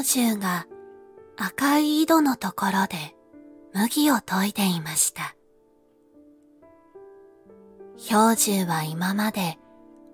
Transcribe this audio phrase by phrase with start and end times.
[0.00, 0.66] 氷柱が
[1.36, 3.14] 赤い井戸のところで
[3.74, 5.36] 麦を研いでいました。
[7.96, 9.58] 氷柱は今まで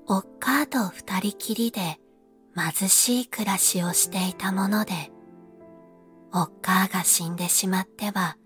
[0.08, 2.00] おっかーと二人きりで
[2.56, 4.92] 貧しい暮らしをしていたもので、
[6.32, 8.36] おっかーが死んでしまっては、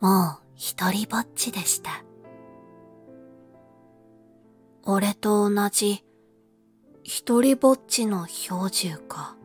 [0.00, 2.04] もう一人ぼっちでした。
[4.82, 6.04] 俺と同じ
[7.04, 9.36] 一人ぼっちの標獣か。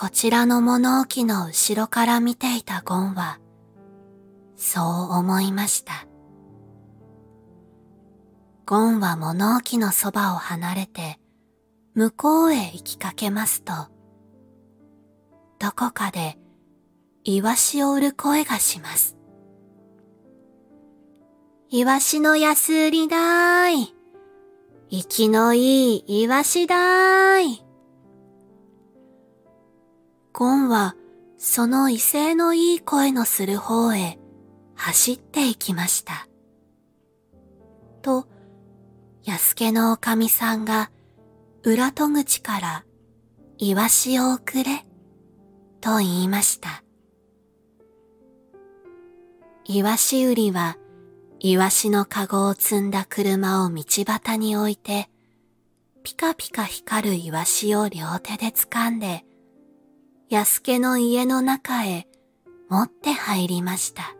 [0.00, 3.38] こちらの物置の後ろから見ていたゴンは、
[4.56, 6.06] そう思いました。
[8.64, 11.18] ゴンは物置のそばを離れて、
[11.92, 13.74] 向こうへ行きかけますと、
[15.58, 16.38] どこかで、
[17.24, 19.18] イワシを売る声がします。
[21.68, 23.94] イワシの安売りだーい。
[24.88, 27.69] 生きのいいイワシだーい。
[30.40, 30.96] ゴンは
[31.36, 34.18] その威勢のいい声のする方へ
[34.74, 36.28] 走っていきました。
[38.00, 38.26] と、
[39.22, 40.90] 安家のおかみさんが
[41.62, 42.84] 裏戸口から
[43.58, 44.86] イワシを送れ
[45.82, 46.84] と言いました。
[49.66, 50.78] イワシ売りは
[51.38, 55.10] イワシのカゴを積んだ車を道端に置いて、
[56.02, 59.26] ピカピカ光るイワシを両手で掴んで、
[60.32, 62.06] 安家の家の中へ
[62.68, 64.14] 持って入りました。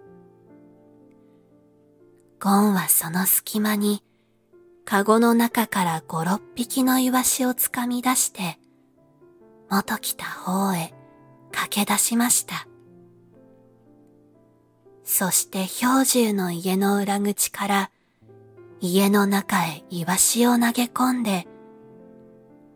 [2.40, 4.02] ゴンはその隙間に、
[4.84, 8.58] カゴの中から五六匹のイワシを掴み出して、
[9.70, 10.92] 元来た方へ
[11.52, 12.66] 駆け出しました。
[15.04, 17.90] そして氷柱の家の裏口から
[18.80, 21.46] 家の中へイワシを投げ込んで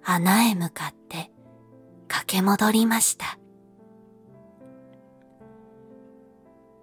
[0.05, 1.34] 穴へ向かって
[2.09, 3.39] 駆け戻りました。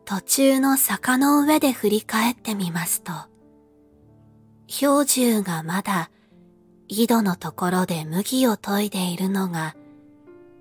[0.06, 3.14] 途中の坂の上で振り返ってみますと、
[4.68, 6.12] 氷柱がまだ
[6.88, 9.76] 井戸のところで麦を研いでいるのが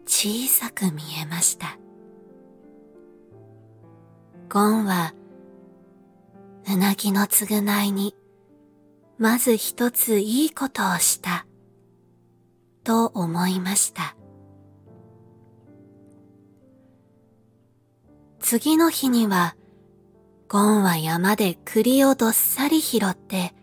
[0.07, 1.79] 小さく見えました。
[4.49, 5.15] ゴンは、
[6.69, 8.15] うなぎの償いに、
[9.19, 11.47] まず一ついいことをした、
[12.85, 14.17] と思いました。
[18.51, 19.55] 次の日には、
[20.49, 23.55] ゴンは山で栗をどっさり拾って、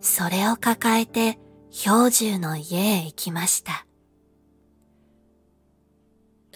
[0.00, 1.38] それを抱えて
[1.84, 3.86] 氷柱の家へ行きました。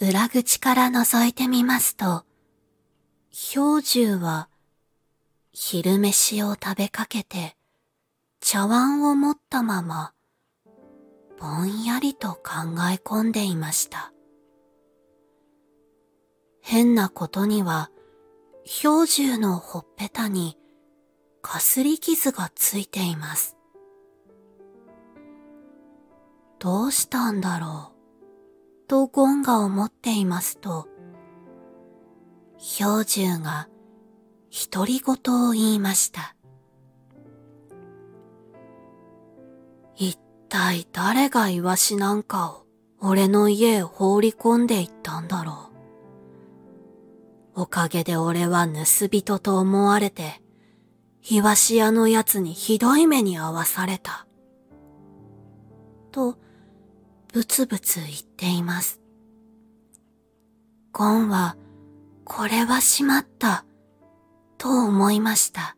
[0.01, 2.25] 裏口から覗いてみますと、
[3.53, 4.49] 氷柱は
[5.51, 7.55] 昼飯を食べかけて
[8.41, 10.11] 茶碗を持ったまま
[11.39, 14.11] ぼんやりと考え込んでいました。
[16.69, 17.91] 変なことには
[18.83, 20.57] 氷柱のほっぺたに
[21.41, 23.55] かすり傷がついています。
[26.59, 27.93] どうしたんだろ
[28.85, 28.87] う？
[28.89, 30.89] とゴンが思っていますと
[32.77, 33.69] 氷柱が
[34.73, 36.35] 独り言を言いました。
[39.95, 42.65] 一体誰がイワシなんかを
[42.99, 45.66] 俺の家へ放り込んでいったんだろう？
[47.59, 50.43] おかげで俺は盗人と思われて、
[51.27, 54.27] イワシ屋のやつにひどい目に遭わされた。
[56.11, 56.37] と、
[57.33, 59.01] ブツブツ言っています。
[60.91, 61.57] ゴンは
[62.25, 63.65] これはしまった、
[64.59, 65.75] と思いました。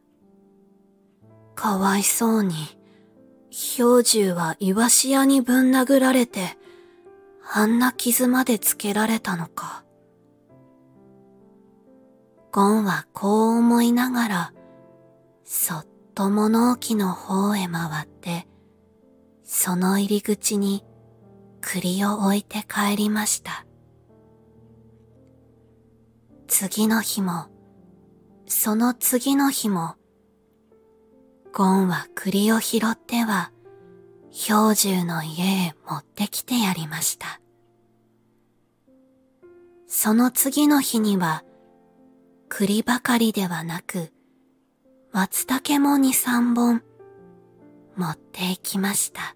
[1.56, 2.56] かわいそうに、
[3.78, 6.58] 氷柱はイワシ屋にぶん殴られて、
[7.54, 9.86] あんな傷までつけられたのか。
[12.52, 14.54] ゴンはこう思いながら、
[15.44, 18.48] そっと物置の方へ回って、
[19.44, 20.84] その入り口に
[21.62, 23.66] 栗を置いて帰りました。
[26.48, 27.48] 次の日も、
[28.48, 29.96] その次の日も、
[31.54, 33.52] ゴンは栗を拾っては、
[34.32, 37.40] 氷柱の家へ持ってきてやりました。
[39.88, 41.44] その次の日には、
[42.50, 44.12] 栗ばかりではなく、
[45.12, 46.82] 松茸も二三本
[47.96, 49.36] 持っていきました。